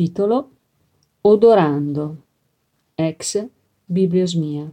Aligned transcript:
Titolo 0.00 0.50
Odorando, 1.20 2.22
ex 2.94 3.46
Bibliosmia. 3.84 4.72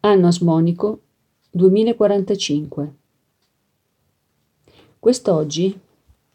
Anno 0.00 0.26
asmonico 0.26 1.02
2045. 1.52 2.94
Quest'oggi 4.98 5.80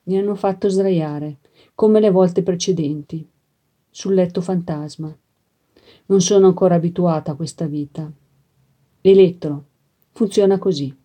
mi 0.03 0.17
hanno 0.17 0.33
fatto 0.35 0.69
sdraiare, 0.69 1.39
come 1.75 1.99
le 1.99 2.09
volte 2.09 2.41
precedenti, 2.41 3.27
sul 3.89 4.13
letto 4.13 4.39
fantasma. 4.39 5.13
Non 6.05 6.21
sono 6.21 6.47
ancora 6.47 6.75
abituata 6.75 7.33
a 7.33 7.35
questa 7.35 7.65
vita. 7.65 8.09
Elettro 9.01 9.65
funziona 10.13 10.57
così. 10.57 10.97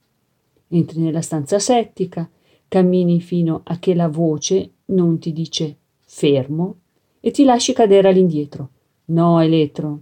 Entri 0.68 1.00
nella 1.00 1.22
stanza 1.22 1.58
settica, 1.58 2.30
cammini 2.68 3.20
fino 3.20 3.62
a 3.64 3.80
che 3.80 3.96
la 3.96 4.06
voce 4.06 4.74
non 4.84 5.18
ti 5.18 5.32
dice 5.32 5.78
fermo 6.14 6.76
e 7.18 7.32
ti 7.32 7.43
lasci 7.43 7.72
cadere 7.72 8.08
all'indietro. 8.08 8.68
No, 9.07 9.40
Elettro, 9.40 10.00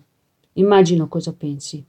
immagino 0.54 1.08
cosa 1.08 1.32
pensi. 1.32 1.82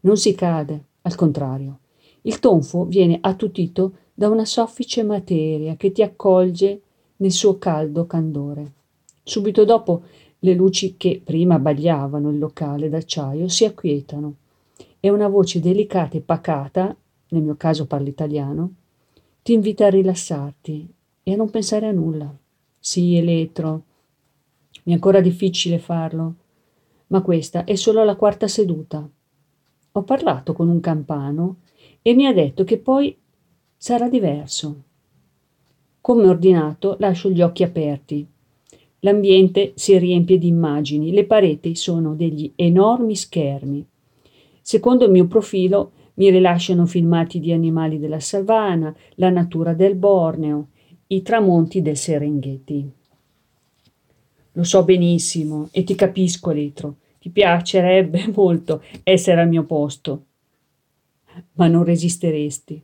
Non 0.00 0.16
si 0.16 0.34
cade, 0.34 0.84
al 1.02 1.14
contrario. 1.14 1.78
Il 2.22 2.40
tonfo 2.40 2.86
viene 2.86 3.18
attutito 3.20 3.92
da 4.12 4.28
una 4.28 4.44
soffice 4.44 5.04
materia 5.04 5.76
che 5.76 5.92
ti 5.92 6.02
accolge 6.02 6.80
nel 7.18 7.30
suo 7.30 7.58
caldo 7.58 8.06
candore. 8.06 8.72
Subito 9.22 9.64
dopo 9.64 10.02
le 10.40 10.54
luci 10.54 10.96
che 10.96 11.20
prima 11.22 11.54
abbagliavano 11.54 12.30
il 12.30 12.38
locale 12.38 12.88
d'acciaio 12.88 13.46
si 13.46 13.64
acquietano 13.64 14.34
e 14.98 15.08
una 15.08 15.28
voce 15.28 15.60
delicata 15.60 16.16
e 16.16 16.20
pacata, 16.20 16.96
nel 17.28 17.42
mio 17.42 17.54
caso 17.54 17.86
parlo 17.86 18.08
italiano, 18.08 18.72
ti 19.42 19.52
invita 19.52 19.86
a 19.86 19.90
rilassarti 19.90 20.88
e 21.22 21.32
a 21.32 21.36
non 21.36 21.48
pensare 21.48 21.86
a 21.86 21.92
nulla. 21.92 22.36
Sì, 22.90 23.16
Elettro, 23.16 23.82
mi 24.84 24.92
è 24.92 24.94
ancora 24.94 25.20
difficile 25.20 25.78
farlo, 25.78 26.36
ma 27.08 27.20
questa 27.20 27.64
è 27.64 27.74
solo 27.74 28.02
la 28.02 28.16
quarta 28.16 28.48
seduta. 28.48 29.06
Ho 29.92 30.02
parlato 30.04 30.54
con 30.54 30.70
un 30.70 30.80
campano 30.80 31.56
e 32.00 32.14
mi 32.14 32.24
ha 32.24 32.32
detto 32.32 32.64
che 32.64 32.78
poi 32.78 33.14
sarà 33.76 34.08
diverso. 34.08 34.84
Come 36.00 36.28
ordinato, 36.28 36.96
lascio 36.98 37.28
gli 37.28 37.42
occhi 37.42 37.62
aperti. 37.62 38.26
L'ambiente 39.00 39.72
si 39.74 39.98
riempie 39.98 40.38
di 40.38 40.48
immagini, 40.48 41.10
le 41.10 41.26
pareti 41.26 41.74
sono 41.74 42.14
degli 42.14 42.50
enormi 42.56 43.14
schermi. 43.14 43.86
Secondo 44.62 45.04
il 45.04 45.10
mio 45.10 45.26
profilo 45.26 45.92
mi 46.14 46.30
rilasciano 46.30 46.86
filmati 46.86 47.38
di 47.38 47.52
animali 47.52 47.98
della 47.98 48.20
savana, 48.20 48.96
la 49.16 49.28
natura 49.28 49.74
del 49.74 49.94
Borneo, 49.94 50.68
i 51.10 51.22
tramonti 51.22 51.80
del 51.80 51.96
Serengeti. 51.96 52.90
Lo 54.52 54.64
so 54.64 54.84
benissimo 54.84 55.68
e 55.70 55.82
ti 55.82 55.94
capisco, 55.94 56.50
Letro. 56.50 56.96
Ti 57.18 57.30
piacerebbe 57.30 58.30
molto 58.36 58.82
essere 59.02 59.40
al 59.40 59.48
mio 59.48 59.64
posto, 59.64 60.24
ma 61.52 61.66
non 61.66 61.84
resisteresti. 61.84 62.82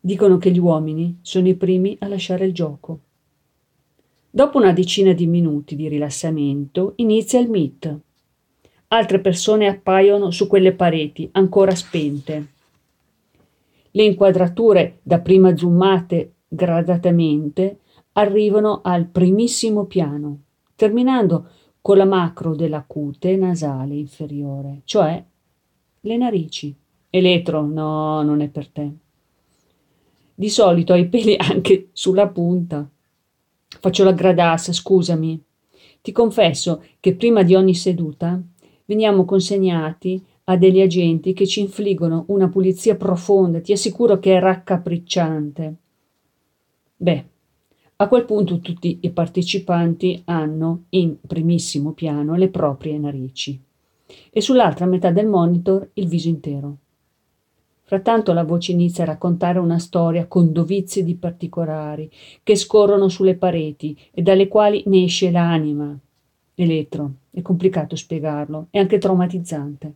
Dicono 0.00 0.38
che 0.38 0.52
gli 0.52 0.58
uomini 0.58 1.18
sono 1.22 1.48
i 1.48 1.56
primi 1.56 1.96
a 1.98 2.06
lasciare 2.06 2.44
il 2.46 2.52
gioco. 2.52 3.00
Dopo 4.30 4.58
una 4.58 4.72
decina 4.72 5.12
di 5.12 5.26
minuti 5.26 5.74
di 5.74 5.88
rilassamento 5.88 6.92
inizia 6.96 7.40
il 7.40 7.50
meet. 7.50 7.98
Altre 8.88 9.18
persone 9.20 9.66
appaiono 9.66 10.30
su 10.30 10.46
quelle 10.46 10.72
pareti 10.74 11.28
ancora 11.32 11.74
spente. 11.74 12.52
Le 13.90 14.02
inquadrature, 14.04 15.00
dapprima 15.02 15.56
zoomate 15.56 16.34
gradatamente, 16.48 17.80
arrivano 18.12 18.80
al 18.82 19.06
primissimo 19.06 19.84
piano, 19.84 20.40
terminando 20.74 21.48
con 21.80 21.96
la 21.96 22.04
macro 22.04 22.54
della 22.56 22.84
cute 22.86 23.36
nasale 23.36 23.94
inferiore, 23.94 24.80
cioè 24.84 25.22
le 26.00 26.16
narici. 26.16 26.74
Elettro, 27.10 27.64
no, 27.64 28.22
non 28.22 28.40
è 28.40 28.48
per 28.48 28.68
te. 28.68 28.92
Di 30.34 30.50
solito 30.50 30.92
hai 30.92 31.08
peli 31.08 31.36
anche 31.38 31.88
sulla 31.92 32.28
punta. 32.28 32.88
Faccio 33.80 34.04
la 34.04 34.12
gradassa, 34.12 34.72
scusami. 34.72 35.42
Ti 36.00 36.12
confesso 36.12 36.82
che 37.00 37.14
prima 37.14 37.42
di 37.42 37.54
ogni 37.54 37.74
seduta 37.74 38.40
veniamo 38.84 39.24
consegnati 39.24 40.24
a 40.44 40.56
degli 40.56 40.80
agenti 40.80 41.32
che 41.32 41.46
ci 41.46 41.60
infliggono 41.60 42.24
una 42.28 42.48
pulizia 42.48 42.96
profonda, 42.96 43.60
ti 43.60 43.72
assicuro 43.72 44.18
che 44.18 44.36
è 44.36 44.40
raccapricciante. 44.40 45.76
Beh, 47.00 47.24
a 47.98 48.08
quel 48.08 48.24
punto 48.24 48.58
tutti 48.58 48.98
i 49.02 49.10
partecipanti 49.10 50.22
hanno 50.24 50.86
in 50.88 51.16
primissimo 51.24 51.92
piano 51.92 52.34
le 52.34 52.48
proprie 52.48 52.98
narici 52.98 53.56
e 54.30 54.40
sull'altra 54.40 54.84
metà 54.84 55.12
del 55.12 55.28
monitor 55.28 55.90
il 55.94 56.08
viso 56.08 56.26
intero. 56.26 56.76
Frattanto 57.84 58.32
la 58.32 58.42
voce 58.42 58.72
inizia 58.72 59.04
a 59.04 59.06
raccontare 59.06 59.60
una 59.60 59.78
storia 59.78 60.26
con 60.26 60.50
dovizie 60.52 61.04
di 61.04 61.14
particolari 61.14 62.10
che 62.42 62.56
scorrono 62.56 63.08
sulle 63.08 63.36
pareti 63.36 63.96
e 64.10 64.20
dalle 64.20 64.48
quali 64.48 64.82
ne 64.86 65.04
esce 65.04 65.30
l'anima. 65.30 65.96
Elettro, 66.56 67.12
è 67.30 67.42
complicato 67.42 67.94
spiegarlo, 67.94 68.66
è 68.70 68.78
anche 68.78 68.98
traumatizzante. 68.98 69.94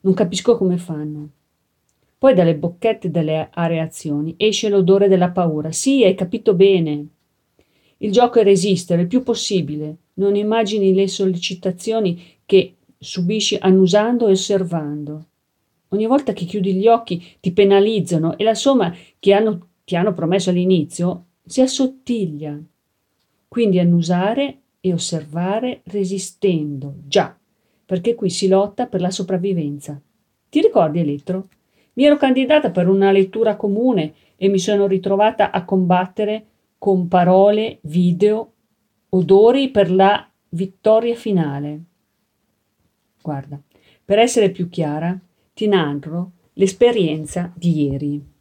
Non 0.00 0.14
capisco 0.14 0.56
come 0.56 0.78
fanno. 0.78 1.28
Poi 2.22 2.34
dalle 2.34 2.54
bocchette 2.54 3.10
delle 3.10 3.48
areazioni 3.52 4.34
esce 4.36 4.68
l'odore 4.68 5.08
della 5.08 5.30
paura. 5.30 5.72
Sì, 5.72 6.04
hai 6.04 6.14
capito 6.14 6.54
bene. 6.54 7.04
Il 7.96 8.12
gioco 8.12 8.38
è 8.38 8.44
resistere 8.44 9.02
il 9.02 9.08
più 9.08 9.24
possibile. 9.24 9.96
Non 10.14 10.36
immagini 10.36 10.94
le 10.94 11.08
sollecitazioni 11.08 12.22
che 12.46 12.76
subisci 12.96 13.56
annusando 13.60 14.28
e 14.28 14.30
osservando. 14.30 15.26
Ogni 15.88 16.06
volta 16.06 16.32
che 16.32 16.44
chiudi 16.44 16.74
gli 16.74 16.86
occhi 16.86 17.20
ti 17.40 17.50
penalizzano 17.50 18.38
e 18.38 18.44
la 18.44 18.54
somma 18.54 18.94
che 19.18 19.32
hanno, 19.32 19.70
ti 19.82 19.96
hanno 19.96 20.12
promesso 20.12 20.50
all'inizio 20.50 21.24
si 21.44 21.60
assottiglia. 21.60 22.56
Quindi 23.48 23.80
annusare 23.80 24.58
e 24.80 24.92
osservare 24.92 25.80
resistendo, 25.86 26.94
già 27.04 27.36
perché 27.84 28.14
qui 28.14 28.30
si 28.30 28.46
lotta 28.46 28.86
per 28.86 29.00
la 29.00 29.10
sopravvivenza. 29.10 30.00
Ti 30.48 30.60
ricordi, 30.60 31.00
Elettro? 31.00 31.48
Mi 31.94 32.04
ero 32.04 32.16
candidata 32.16 32.70
per 32.70 32.88
una 32.88 33.12
lettura 33.12 33.56
comune 33.56 34.14
e 34.36 34.48
mi 34.48 34.58
sono 34.58 34.86
ritrovata 34.86 35.50
a 35.50 35.64
combattere 35.64 36.46
con 36.78 37.06
parole, 37.06 37.78
video, 37.82 38.52
odori 39.10 39.70
per 39.70 39.90
la 39.90 40.28
vittoria 40.50 41.14
finale. 41.14 41.80
Guarda, 43.20 43.60
per 44.04 44.18
essere 44.18 44.50
più 44.50 44.68
chiara, 44.68 45.18
ti 45.54 45.68
narro 45.68 46.32
l'esperienza 46.54 47.52
di 47.54 47.84
ieri. 47.84 48.31